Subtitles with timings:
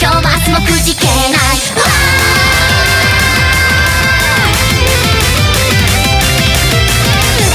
[0.00, 0.73] 今日も明日も